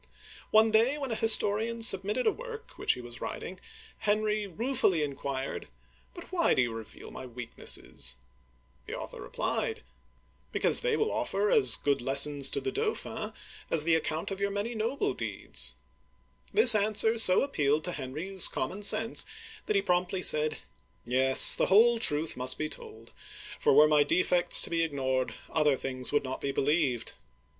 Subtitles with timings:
[0.49, 3.59] One day, when a historian submitted a work which he was writing,
[3.99, 5.67] Henry ruefully inquired,"
[6.15, 8.15] But why do you reveal my weaknesses?
[8.51, 9.83] '* The author replied,"
[10.53, 13.31] Because they will offer as good lessons to the Dauphin
[13.69, 15.75] as the ac count of your many noble deeds!
[16.13, 19.23] *' This answer so ap pealed to Henry's common sense
[19.67, 20.57] that he promptly said:"
[21.05, 23.11] Yes, the whole truth must be told,
[23.59, 27.13] for were my defects to be ignored, other things would not be believed.